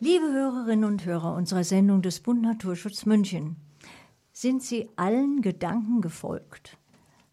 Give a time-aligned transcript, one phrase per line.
[0.00, 3.56] Liebe Hörerinnen und Hörer unserer Sendung des Bund Naturschutz München,
[4.32, 6.78] sind Sie allen Gedanken gefolgt?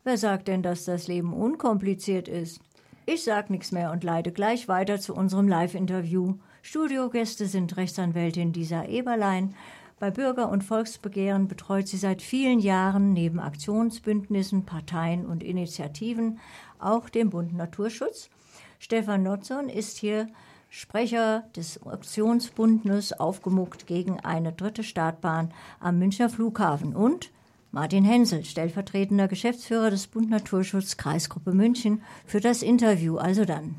[0.03, 2.59] Wer sagt denn, dass das Leben unkompliziert ist?
[3.05, 6.39] Ich sag nichts mehr und leite gleich weiter zu unserem Live-Interview.
[6.63, 9.53] Studiogäste sind Rechtsanwältin Lisa Eberlein.
[9.99, 16.39] Bei Bürger- und Volksbegehren betreut sie seit vielen Jahren neben Aktionsbündnissen, Parteien und Initiativen
[16.79, 18.31] auch den Bund Naturschutz.
[18.79, 20.25] Stefan Notzon ist hier
[20.77, 27.31] Sprecher des Aktionsbundes aufgemuckt gegen eine dritte Startbahn am Münchner Flughafen und
[27.71, 33.15] Martin Hensel, stellvertretender Geschäftsführer des Bund Naturschutz Kreisgruppe München, für das Interview.
[33.15, 33.75] Also dann.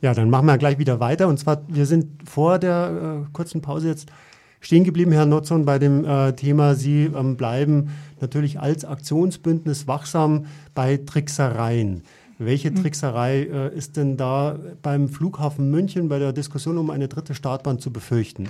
[0.00, 1.26] Ja, dann machen wir gleich wieder weiter.
[1.26, 4.12] Und zwar, wir sind vor der äh, kurzen Pause jetzt
[4.60, 10.46] stehen geblieben, Herr Notzon, bei dem äh, Thema, Sie ähm, bleiben natürlich als Aktionsbündnis wachsam
[10.72, 12.04] bei Tricksereien.
[12.44, 12.76] Welche hm.
[12.76, 17.78] Trickserei äh, ist denn da beim Flughafen München bei der Diskussion um eine dritte Startbahn
[17.78, 18.48] zu befürchten?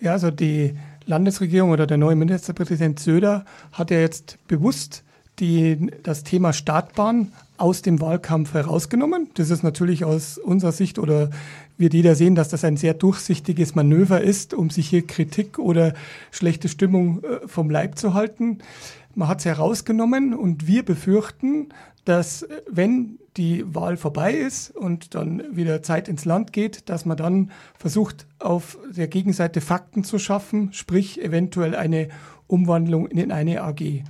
[0.00, 5.04] Ja, also die Landesregierung oder der neue Ministerpräsident Söder hat ja jetzt bewusst
[5.38, 9.28] die, das Thema Startbahn aus dem Wahlkampf herausgenommen.
[9.34, 11.30] Das ist natürlich aus unserer Sicht oder
[11.78, 15.94] wird jeder sehen, dass das ein sehr durchsichtiges Manöver ist, um sich hier Kritik oder
[16.30, 18.58] schlechte Stimmung äh, vom Leib zu halten.
[19.14, 21.68] Man hat es herausgenommen und wir befürchten,
[22.04, 27.04] dass äh, wenn die Wahl vorbei ist und dann wieder Zeit ins Land geht, dass
[27.04, 32.08] man dann versucht, auf der Gegenseite Fakten zu schaffen, sprich eventuell eine
[32.46, 34.04] Umwandlung in eine AG.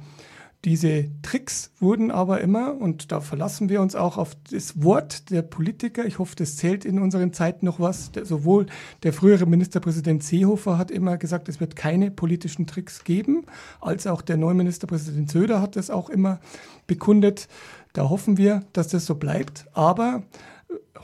[0.65, 5.43] Diese Tricks wurden aber immer, und da verlassen wir uns auch auf das Wort der
[5.43, 8.65] Politiker, ich hoffe, das zählt in unseren Zeiten noch was, der, sowohl
[9.03, 13.45] der frühere Ministerpräsident Seehofer hat immer gesagt, es wird keine politischen Tricks geben,
[13.83, 16.41] als auch der neue Ministerpräsident Söder hat das auch immer
[16.87, 17.47] bekundet.
[17.93, 19.67] Da hoffen wir, dass das so bleibt.
[19.75, 20.23] Aber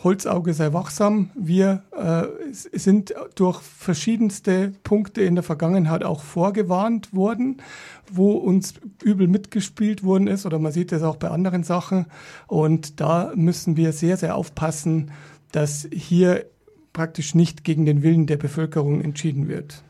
[0.02, 1.30] Holzauge sei wachsam.
[1.34, 7.58] Wir äh, sind durch verschiedenste Punkte in der Vergangenheit auch vorgewarnt worden,
[8.10, 10.46] wo uns übel mitgespielt worden ist.
[10.46, 12.06] Oder man sieht das auch bei anderen Sachen.
[12.46, 15.10] Und da müssen wir sehr, sehr aufpassen,
[15.52, 16.46] dass hier
[16.92, 19.82] praktisch nicht gegen den Willen der Bevölkerung entschieden wird.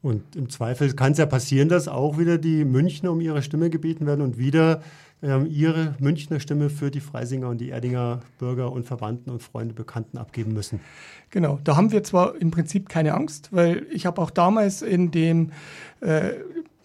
[0.00, 3.68] Und im Zweifel kann es ja passieren, dass auch wieder die Münchner um ihre Stimme
[3.68, 4.80] gebeten werden und wieder
[5.20, 10.16] ihre Münchner Stimme für die Freisinger und die Erdinger Bürger und Verwandten und Freunde, Bekannten
[10.16, 10.80] abgeben müssen.
[11.30, 15.10] Genau, da haben wir zwar im Prinzip keine Angst, weil ich habe auch damals in
[15.10, 15.50] dem
[16.00, 16.34] äh,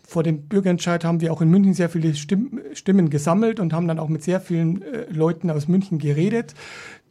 [0.06, 3.88] vor dem Bürgerentscheid haben wir auch in München sehr viele Stimm Stimmen gesammelt und haben
[3.88, 6.54] dann auch mit sehr vielen äh, Leuten aus München geredet.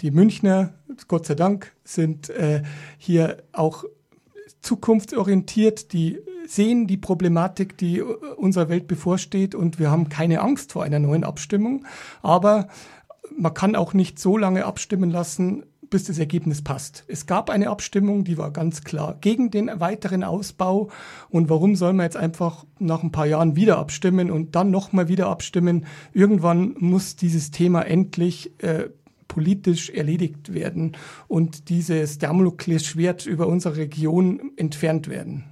[0.01, 0.75] Die Münchner,
[1.09, 2.63] Gott sei Dank, sind äh,
[2.99, 3.85] hier auch
[4.61, 8.05] zukunftsorientiert, die sehen die Problematik, die äh,
[8.37, 11.87] unserer Welt bevorsteht und wir haben keine Angst vor einer neuen Abstimmung.
[12.23, 12.69] Aber
[13.37, 17.05] man kann auch nicht so lange abstimmen lassen, bis das Ergebnis passt.
[17.07, 20.91] Es gab eine Abstimmung, die war ganz klar gegen den weiteren Ausbau.
[21.29, 25.09] Und warum soll man jetzt einfach nach ein paar Jahren wieder abstimmen und dann nochmal
[25.09, 25.87] wieder abstimmen?
[26.15, 28.89] Irgendwann muss dieses Thema endlich äh,
[29.29, 30.93] politisch erledigt werden
[31.29, 35.45] und dieses Damoklesschwert über unsere Region entfernt werden.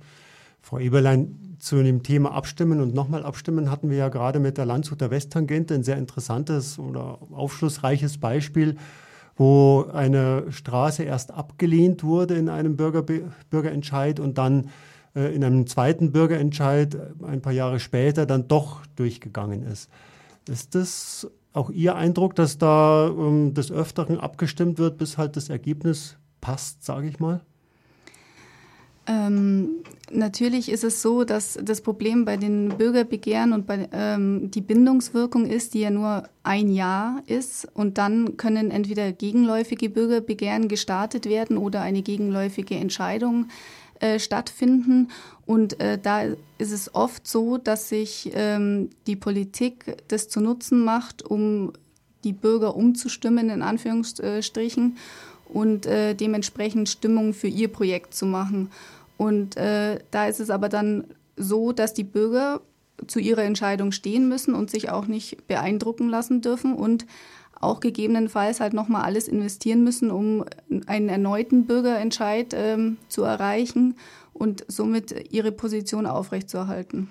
[0.70, 4.66] Frau Eberlein, zu dem Thema Abstimmen und nochmal abstimmen hatten wir ja gerade mit der
[4.66, 8.76] Landshuter Westtangente ein sehr interessantes oder aufschlussreiches Beispiel,
[9.34, 14.70] wo eine Straße erst abgelehnt wurde in einem Bürger, Bürgerentscheid und dann
[15.16, 19.90] äh, in einem zweiten Bürgerentscheid ein paar Jahre später dann doch durchgegangen ist.
[20.48, 25.48] Ist das auch Ihr Eindruck, dass da ähm, des Öfteren abgestimmt wird, bis halt das
[25.48, 27.40] Ergebnis passt, sage ich mal?
[29.06, 34.60] Ähm, natürlich ist es so, dass das Problem bei den Bürgerbegehren und bei ähm, die
[34.60, 41.26] Bindungswirkung ist, die ja nur ein Jahr ist und dann können entweder gegenläufige Bürgerbegehren gestartet
[41.26, 43.48] werden oder eine gegenläufige Entscheidung
[44.00, 45.08] äh, stattfinden.
[45.46, 46.22] Und äh, da
[46.58, 51.72] ist es oft so, dass sich ähm, die Politik das zu Nutzen macht, um
[52.24, 54.96] die Bürger umzustimmen, in Anführungsstrichen,
[55.52, 58.70] und äh, dementsprechend Stimmung für ihr Projekt zu machen.
[59.16, 61.04] Und äh, da ist es aber dann
[61.36, 62.60] so, dass die Bürger
[63.06, 67.06] zu ihrer Entscheidung stehen müssen und sich auch nicht beeindrucken lassen dürfen und
[67.60, 70.44] auch gegebenenfalls halt nochmal alles investieren müssen, um
[70.86, 73.96] einen erneuten Bürgerentscheid ähm, zu erreichen
[74.32, 77.10] und somit ihre Position aufrechtzuerhalten.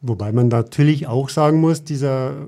[0.00, 2.46] Wobei man natürlich auch sagen muss, dieser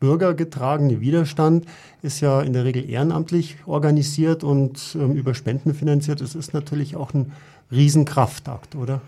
[0.00, 1.66] bürgergetragene Widerstand
[2.02, 6.20] ist ja in der Regel ehrenamtlich organisiert und ähm, über Spenden finanziert.
[6.20, 7.32] Es ist natürlich auch ein
[7.70, 9.02] Riesenkraftakt, oder?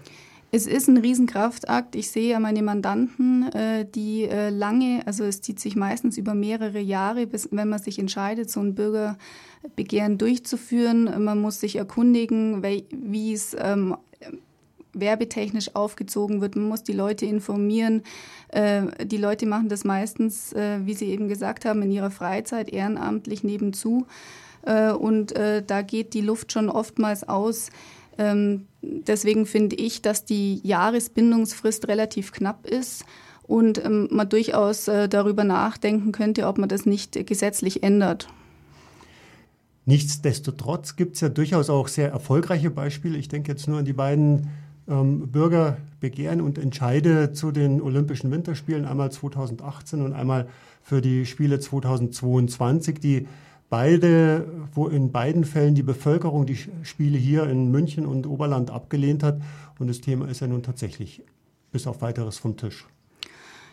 [0.55, 1.97] Es ist ein Riesenkraftakt.
[1.97, 6.35] Ich sehe ja meine Mandanten, äh, die äh, lange, also es zieht sich meistens über
[6.35, 11.25] mehrere Jahre, bis wenn man sich entscheidet, so ein Bürgerbegehren durchzuführen.
[11.25, 13.97] Man muss sich erkundigen, wie es ähm,
[14.94, 16.56] werbetechnisch aufgezogen wird.
[16.56, 18.03] Man muss die Leute informieren.
[18.49, 23.44] Äh, die Leute machen das meistens, wie Sie eben gesagt haben, in ihrer Freizeit ehrenamtlich
[23.44, 24.06] nebenzu.
[24.65, 27.71] Und da geht die Luft schon oftmals aus.
[28.19, 33.05] Ähm, deswegen finde ich, dass die Jahresbindungsfrist relativ knapp ist
[33.45, 38.29] und ähm, man durchaus äh, darüber nachdenken könnte, ob man das nicht gesetzlich ändert.
[39.85, 43.19] Nichtsdestotrotz gibt es ja durchaus auch sehr erfolgreiche Beispiele.
[43.19, 44.49] Ich denke jetzt nur an die beiden
[44.88, 50.49] ähm, Bürgerbegehren und Entscheide zu den Olympischen Winterspielen, einmal 2018 und einmal
[50.82, 53.29] für die Spiele 2022, die
[53.70, 59.23] beide, wo in beiden Fällen die Bevölkerung die Spiele hier in München und Oberland abgelehnt
[59.23, 59.40] hat.
[59.79, 61.23] Und das Thema ist ja nun tatsächlich
[61.70, 62.87] bis auf weiteres vom Tisch.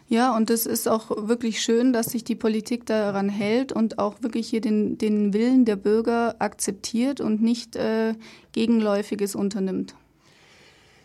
[0.07, 4.23] Ja, und es ist auch wirklich schön, dass sich die Politik daran hält und auch
[4.23, 8.15] wirklich hier den, den Willen der Bürger akzeptiert und nicht äh,
[8.53, 9.95] Gegenläufiges unternimmt.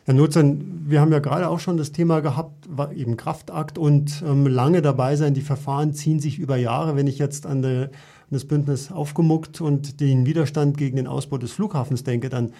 [0.06, 4.46] Herr Nutzen, wir haben ja gerade auch schon das Thema gehabt, eben Kraftakt und ähm,
[4.46, 5.32] lange dabei sein.
[5.32, 6.94] Die Verfahren ziehen sich über Jahre.
[6.94, 7.88] Wenn ich jetzt an die
[8.30, 12.52] das Bündnis aufgemuckt und den Widerstand gegen den Ausbau des Flughafens denke, dann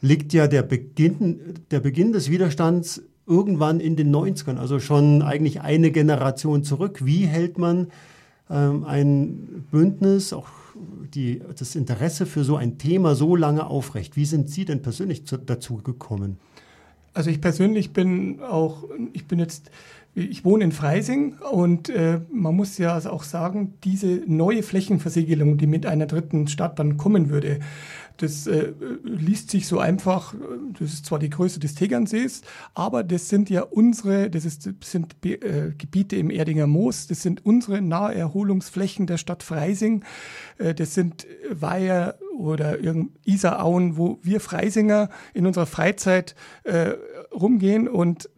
[0.00, 5.60] liegt ja der Beginn, der Beginn des Widerstands irgendwann in den 90ern, also schon eigentlich
[5.60, 7.04] eine Generation zurück.
[7.04, 7.88] Wie hält man
[8.48, 10.48] ähm, ein Bündnis, auch
[11.12, 14.16] die, das Interesse für so ein Thema so lange aufrecht?
[14.16, 16.38] Wie sind Sie denn persönlich zu, dazu gekommen?
[17.12, 19.70] Also ich persönlich bin auch, ich bin jetzt
[20.14, 25.56] ich wohne in Freising und äh, man muss ja also auch sagen, diese neue Flächenversiegelung,
[25.56, 27.60] die mit einer dritten Stadt dann kommen würde,
[28.16, 28.72] das äh,
[29.02, 30.34] liest sich so einfach,
[30.78, 32.42] das ist zwar die Größe des Tegernsees,
[32.74, 37.46] aber das sind ja unsere, das, ist, sind äh, Gebiete im Erdinger Moos, das sind
[37.46, 40.04] unsere Naherholungsflächen der Stadt Freising,
[40.58, 42.78] äh, das sind Weiher oder
[43.24, 46.34] Isarauen, wo wir Freisinger in unserer Freizeit
[46.64, 46.94] äh,
[47.32, 48.28] rumgehen und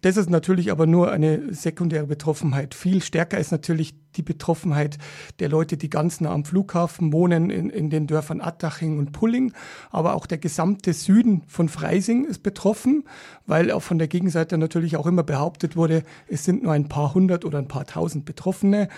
[0.00, 2.74] das ist natürlich aber nur eine sekundäre Betroffenheit.
[2.74, 4.98] Viel stärker ist natürlich die Betroffenheit
[5.38, 9.52] der Leute, die ganz nah am Flughafen wohnen, in, in den Dörfern Attaching und Pulling.
[9.90, 13.04] Aber auch der gesamte Süden von Freising ist betroffen,
[13.46, 17.14] weil auch von der Gegenseite natürlich auch immer behauptet wurde, es sind nur ein paar
[17.14, 18.88] hundert oder ein paar tausend Betroffene.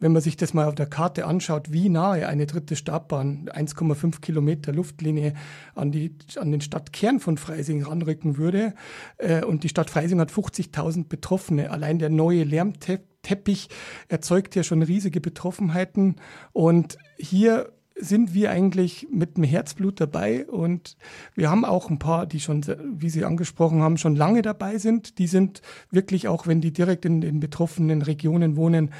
[0.00, 4.20] Wenn man sich das mal auf der Karte anschaut, wie nahe eine dritte Startbahn, 1,5
[4.20, 5.34] Kilometer Luftlinie
[5.74, 8.74] an, die, an den Stadtkern von Freising ranrücken würde,
[9.18, 11.70] äh, und die Stadt Freising hat 50.000 Betroffene.
[11.70, 13.68] Allein der neue Lärmteppich Teppich
[14.08, 16.16] erzeugt ja schon riesige Betroffenheiten.
[16.52, 20.96] Und hier sind wir eigentlich mit dem Herzblut dabei und
[21.34, 22.64] wir haben auch ein paar, die schon,
[22.94, 25.18] wie Sie angesprochen haben, schon lange dabei sind.
[25.18, 28.92] Die sind wirklich auch, wenn die direkt in den betroffenen Regionen wohnen,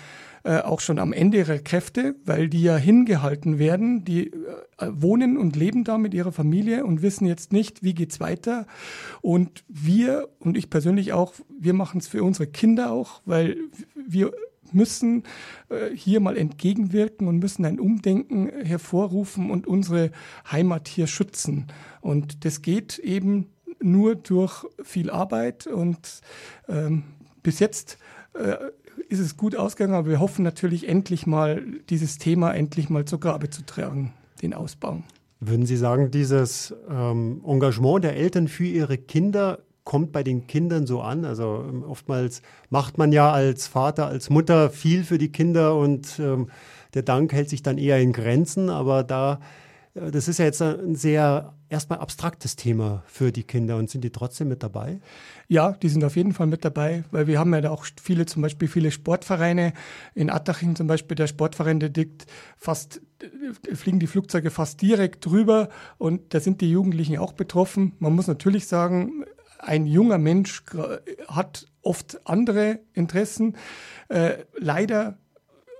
[0.44, 4.04] äh, auch schon am Ende ihrer Kräfte, weil die ja hingehalten werden.
[4.04, 4.32] Die äh,
[4.90, 8.66] wohnen und leben da mit ihrer Familie und wissen jetzt nicht, wie geht's weiter.
[9.20, 13.56] Und wir und ich persönlich auch, wir machen es für unsere Kinder auch, weil
[13.94, 14.32] wir
[14.72, 15.24] müssen
[15.68, 20.10] äh, hier mal entgegenwirken und müssen ein Umdenken hervorrufen und unsere
[20.50, 21.66] Heimat hier schützen.
[22.00, 23.46] Und das geht eben
[23.80, 26.20] nur durch viel Arbeit und
[26.68, 27.04] ähm,
[27.42, 27.98] bis jetzt
[28.34, 28.56] äh,
[29.08, 33.20] ist es gut ausgegangen, aber wir hoffen natürlich endlich mal, dieses Thema endlich mal zur
[33.20, 34.12] Grabe zu tragen,
[34.42, 35.02] den Ausbau.
[35.40, 40.86] Würden Sie sagen, dieses ähm, Engagement der Eltern für ihre Kinder kommt bei den Kindern
[40.86, 41.24] so an?
[41.24, 46.18] Also ähm, oftmals macht man ja als Vater, als Mutter viel für die Kinder und
[46.18, 46.50] ähm,
[46.94, 49.40] der Dank hält sich dann eher in Grenzen, aber da
[49.94, 54.10] das ist ja jetzt ein sehr erstmal abstraktes Thema für die Kinder und sind die
[54.10, 55.00] trotzdem mit dabei?
[55.48, 58.26] Ja, die sind auf jeden Fall mit dabei, weil wir haben ja da auch viele,
[58.26, 59.72] zum Beispiel viele Sportvereine.
[60.14, 62.26] In Attaching zum Beispiel, der Sportverein, der liegt
[62.56, 63.00] fast,
[63.74, 65.68] fliegen die Flugzeuge fast direkt drüber
[65.98, 67.94] und da sind die Jugendlichen auch betroffen.
[67.98, 69.24] Man muss natürlich sagen,
[69.58, 70.62] ein junger Mensch
[71.26, 73.56] hat oft andere Interessen.
[74.08, 75.18] Äh, leider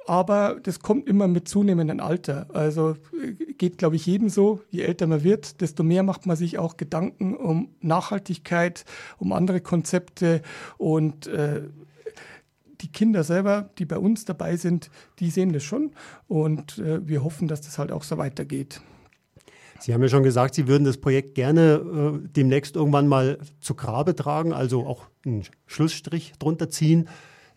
[0.08, 2.46] aber das kommt immer mit zunehmendem Alter.
[2.54, 2.96] Also
[3.58, 4.62] geht, glaube ich, jedem so.
[4.70, 8.84] Je älter man wird, desto mehr macht man sich auch Gedanken um Nachhaltigkeit,
[9.18, 10.40] um andere Konzepte
[10.78, 11.62] und äh,
[12.80, 15.92] die Kinder selber, die bei uns dabei sind, die sehen das schon
[16.26, 18.80] und äh, wir hoffen, dass das halt auch so weitergeht.
[19.80, 23.74] Sie haben ja schon gesagt, Sie würden das Projekt gerne äh, demnächst irgendwann mal zu
[23.74, 27.08] Grabe tragen, also auch einen Schlussstrich drunter ziehen.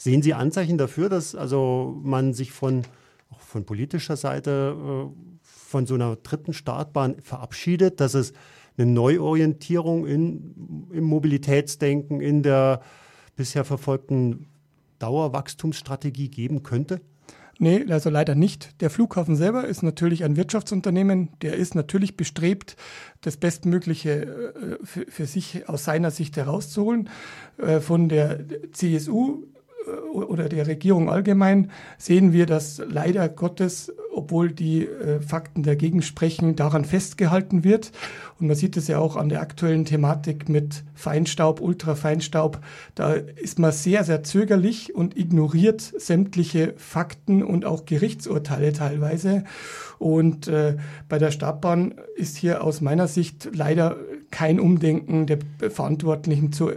[0.02, 2.82] Sehen Sie Anzeichen dafür, dass also man sich von,
[3.30, 5.12] auch von politischer Seite äh,
[5.44, 8.34] von so einer dritten Startbahn verabschiedet, dass es
[8.80, 12.82] eine Neuorientierung in, im Mobilitätsdenken, in der
[13.36, 14.48] bisher verfolgten
[14.98, 17.00] Dauerwachstumsstrategie geben könnte?
[17.60, 18.82] Nee, also leider nicht.
[18.82, 21.30] Der Flughafen selber ist natürlich ein Wirtschaftsunternehmen.
[21.44, 22.76] Der ist natürlich bestrebt,
[23.22, 27.08] das Bestmögliche äh, für, für sich aus seiner Sicht herauszuholen.
[27.60, 28.40] Äh, von der
[28.72, 29.44] CSU
[30.14, 36.56] oder der Regierung allgemein sehen wir, dass leider Gottes, obwohl die äh, Fakten dagegen sprechen,
[36.56, 37.92] daran festgehalten wird.
[38.40, 42.60] Und man sieht es ja auch an der aktuellen Thematik mit Feinstaub, Ultrafeinstaub.
[42.96, 49.44] Da ist man sehr, sehr zögerlich und ignoriert sämtliche Fakten und auch Gerichtsurteile teilweise.
[50.00, 50.78] Und äh,
[51.10, 53.98] bei der Startbahn ist hier aus meiner Sicht leider
[54.32, 56.72] kein Umdenken der Verantwortlichen zu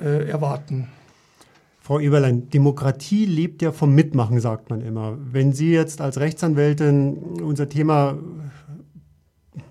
[0.00, 0.88] äh, erwarten.
[1.86, 5.16] Frau Eberlein, Demokratie lebt ja vom Mitmachen, sagt man immer.
[5.20, 8.18] Wenn Sie jetzt als Rechtsanwältin unser Thema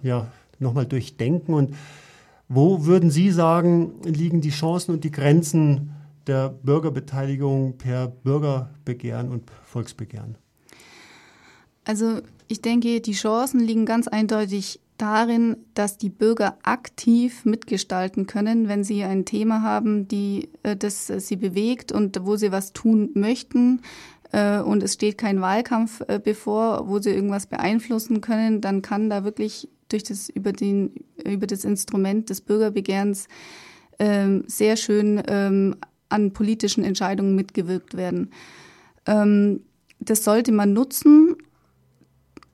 [0.01, 1.75] ja, nochmal durchdenken und
[2.48, 5.91] wo würden Sie sagen, liegen die Chancen und die Grenzen
[6.25, 10.38] der Bürgerbeteiligung per Bürgerbegehren und Volksbegehren?
[11.84, 18.68] Also ich denke, die Chancen liegen ganz eindeutig darin, dass die Bürger aktiv mitgestalten können,
[18.68, 23.10] wenn sie ein Thema haben, die, äh, das sie bewegt und wo sie was tun
[23.14, 23.82] möchten
[24.32, 29.10] äh, und es steht kein Wahlkampf äh, bevor, wo sie irgendwas beeinflussen können, dann kann
[29.10, 33.28] da wirklich durch das über den über das Instrument des Bürgerbegehrens
[34.00, 35.75] ähm, sehr schön ähm,
[36.10, 38.32] an politischen Entscheidungen mitgewirkt werden.
[39.06, 39.62] Ähm,
[40.00, 41.36] das sollte man nutzen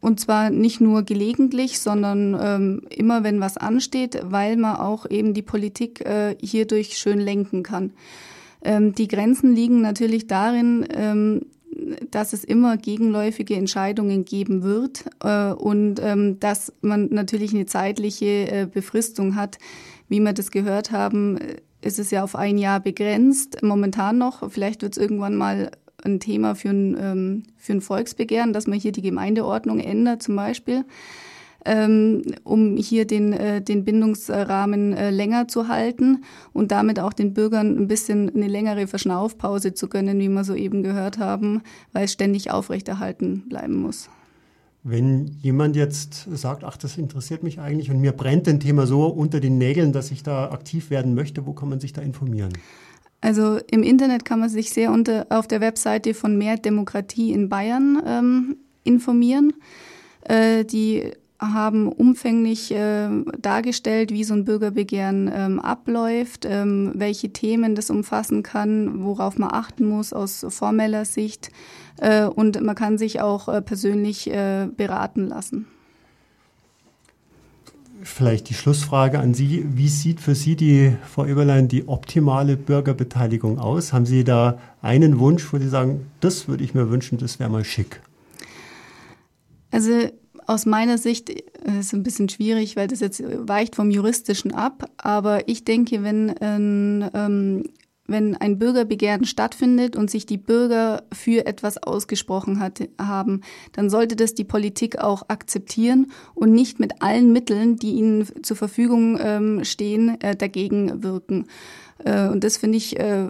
[0.01, 5.33] und zwar nicht nur gelegentlich, sondern ähm, immer, wenn was ansteht, weil man auch eben
[5.33, 7.93] die Politik äh, hierdurch schön lenken kann.
[8.63, 11.45] Ähm, die Grenzen liegen natürlich darin, ähm,
[12.09, 18.51] dass es immer gegenläufige Entscheidungen geben wird äh, und ähm, dass man natürlich eine zeitliche
[18.51, 19.57] äh, Befristung hat.
[20.09, 21.39] Wie wir das gehört haben,
[21.81, 24.51] ist es ja auf ein Jahr begrenzt, momentan noch.
[24.51, 25.71] Vielleicht wird es irgendwann mal
[26.03, 30.35] ein Thema für ein, ähm, für ein Volksbegehren, dass man hier die Gemeindeordnung ändert zum
[30.35, 30.85] Beispiel,
[31.65, 37.33] ähm, um hier den, äh, den Bindungsrahmen äh, länger zu halten und damit auch den
[37.33, 41.61] Bürgern ein bisschen eine längere Verschnaufpause zu gönnen, wie wir soeben gehört haben,
[41.93, 44.09] weil es ständig aufrechterhalten bleiben muss.
[44.83, 49.05] Wenn jemand jetzt sagt, ach, das interessiert mich eigentlich und mir brennt ein Thema so
[49.05, 52.51] unter den Nägeln, dass ich da aktiv werden möchte, wo kann man sich da informieren?
[53.21, 57.49] Also im Internet kann man sich sehr unter, auf der Webseite von Mehr Demokratie in
[57.49, 59.53] Bayern ähm, informieren.
[60.21, 63.09] Äh, die haben umfänglich äh,
[63.39, 69.51] dargestellt, wie so ein Bürgerbegehren ähm, abläuft, ähm, welche Themen das umfassen kann, worauf man
[69.51, 71.49] achten muss aus formeller Sicht.
[71.99, 75.67] Äh, und man kann sich auch äh, persönlich äh, beraten lassen
[78.03, 79.65] vielleicht die Schlussfrage an Sie.
[79.73, 83.93] Wie sieht für Sie die, Frau Eberlein, die optimale Bürgerbeteiligung aus?
[83.93, 87.49] Haben Sie da einen Wunsch, wo Sie sagen, das würde ich mir wünschen, das wäre
[87.49, 88.01] mal schick?
[89.71, 89.91] Also
[90.47, 94.89] aus meiner Sicht ist es ein bisschen schwierig, weil das jetzt weicht vom Juristischen ab.
[94.97, 97.63] Aber ich denke, wenn ein ähm,
[98.11, 103.41] wenn ein Bürgerbegehren stattfindet und sich die Bürger für etwas ausgesprochen hat, haben,
[103.73, 108.57] dann sollte das die Politik auch akzeptieren und nicht mit allen Mitteln, die ihnen zur
[108.57, 111.47] Verfügung ähm, stehen, äh, dagegen wirken.
[112.03, 113.29] Äh, und das finde ich, äh,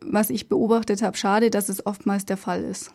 [0.00, 2.92] was ich beobachtet habe, schade, dass es oftmals der Fall ist.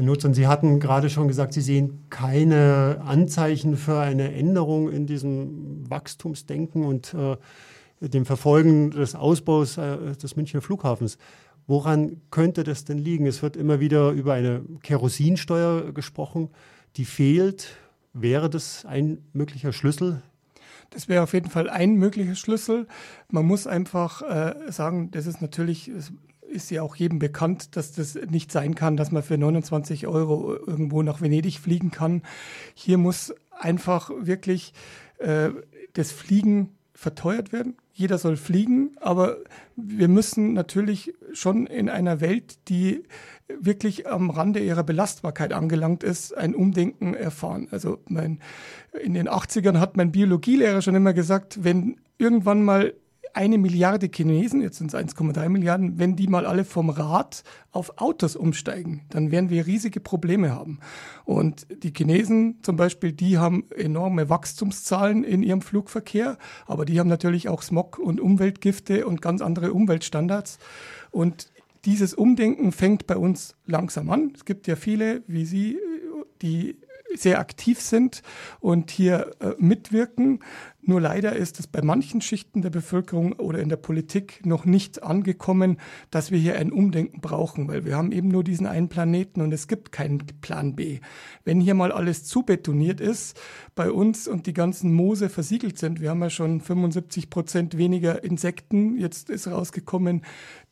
[0.00, 5.06] Herr Nutzern, Sie hatten gerade schon gesagt, Sie sehen keine Anzeichen für eine Änderung in
[5.06, 7.36] diesem Wachstumsdenken und äh,
[8.00, 11.18] dem Verfolgen des Ausbaus äh, des Münchner Flughafens.
[11.66, 13.26] Woran könnte das denn liegen?
[13.26, 16.50] Es wird immer wieder über eine Kerosinsteuer gesprochen,
[16.96, 17.76] die fehlt.
[18.12, 20.22] Wäre das ein möglicher Schlüssel?
[20.90, 22.88] Das wäre auf jeden Fall ein möglicher Schlüssel.
[23.28, 25.92] Man muss einfach äh, sagen, das ist natürlich,
[26.48, 30.56] ist ja auch jedem bekannt, dass das nicht sein kann, dass man für 29 Euro
[30.56, 32.22] irgendwo nach Venedig fliegen kann.
[32.74, 34.72] Hier muss einfach wirklich
[35.18, 35.50] äh,
[35.92, 37.76] das Fliegen verteuert werden.
[37.92, 39.36] Jeder soll fliegen, aber
[39.76, 43.04] wir müssen natürlich schon in einer Welt, die
[43.48, 47.68] wirklich am Rande ihrer Belastbarkeit angelangt ist, ein Umdenken erfahren.
[47.70, 48.40] Also mein,
[49.02, 52.94] in den 80ern hat mein Biologielehrer schon immer gesagt, wenn irgendwann mal
[53.34, 58.00] eine Milliarde Chinesen, jetzt sind es 1,3 Milliarden, wenn die mal alle vom Rad auf
[58.00, 60.80] Autos umsteigen, dann werden wir riesige Probleme haben.
[61.24, 67.08] Und die Chinesen zum Beispiel, die haben enorme Wachstumszahlen in ihrem Flugverkehr, aber die haben
[67.08, 70.58] natürlich auch Smog und Umweltgifte und ganz andere Umweltstandards.
[71.10, 71.50] Und
[71.84, 74.32] dieses Umdenken fängt bei uns langsam an.
[74.34, 75.78] Es gibt ja viele, wie Sie,
[76.42, 76.76] die
[77.14, 78.22] sehr aktiv sind
[78.60, 80.40] und hier äh, mitwirken.
[80.82, 85.02] Nur leider ist es bei manchen Schichten der Bevölkerung oder in der Politik noch nicht
[85.02, 85.76] angekommen,
[86.10, 89.52] dass wir hier ein Umdenken brauchen, weil wir haben eben nur diesen einen Planeten und
[89.52, 91.00] es gibt keinen Plan B.
[91.44, 93.38] Wenn hier mal alles zubetoniert ist
[93.74, 98.24] bei uns und die ganzen Moose versiegelt sind, wir haben ja schon 75 Prozent weniger
[98.24, 100.22] Insekten, jetzt ist rausgekommen,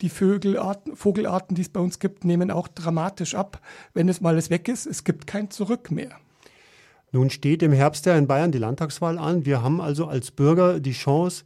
[0.01, 3.61] die Vögelarten, Vogelarten, die es bei uns gibt, nehmen auch dramatisch ab.
[3.93, 6.17] Wenn es mal alles weg ist, es gibt kein Zurück mehr.
[7.11, 9.45] Nun steht im Herbst ja in Bayern die Landtagswahl an.
[9.45, 11.43] Wir haben also als Bürger die Chance,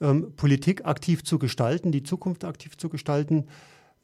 [0.00, 3.46] ähm, Politik aktiv zu gestalten, die Zukunft aktiv zu gestalten.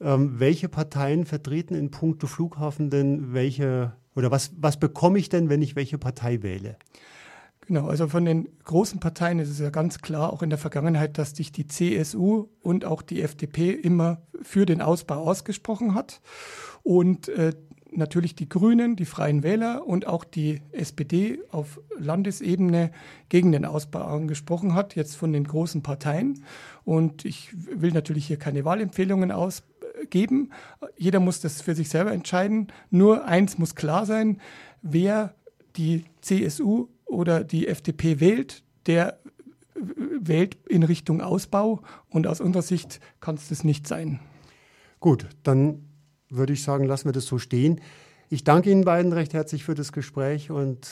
[0.00, 5.48] Ähm, welche Parteien vertreten in puncto Flughafen denn welche oder was, was bekomme ich denn,
[5.48, 6.76] wenn ich welche Partei wähle?
[7.66, 11.18] Genau, also von den großen Parteien ist es ja ganz klar, auch in der Vergangenheit,
[11.18, 16.20] dass sich die CSU und auch die FDP immer für den Ausbau ausgesprochen hat.
[16.82, 17.52] Und äh,
[17.92, 22.90] natürlich die Grünen, die Freien Wähler und auch die SPD auf Landesebene
[23.28, 26.44] gegen den Ausbau angesprochen hat, jetzt von den großen Parteien.
[26.84, 30.50] Und ich will natürlich hier keine Wahlempfehlungen ausgeben.
[30.96, 32.68] Jeder muss das für sich selber entscheiden.
[32.90, 34.40] Nur eins muss klar sein,
[34.82, 35.34] wer
[35.76, 39.18] die CSU oder die FDP wählt, der
[39.74, 41.82] wählt in Richtung Ausbau.
[42.08, 44.20] Und aus unserer Sicht kann es das nicht sein.
[45.00, 45.86] Gut, dann
[46.30, 47.80] würde ich sagen, lassen wir das so stehen.
[48.28, 50.88] Ich danke Ihnen beiden recht herzlich für das Gespräch und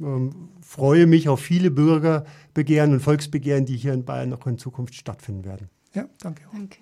[0.00, 4.94] ähm, freue mich auf viele Bürgerbegehren und Volksbegehren, die hier in Bayern noch in Zukunft
[4.94, 5.68] stattfinden werden.
[5.94, 6.42] Ja, danke.
[6.52, 6.78] Danke.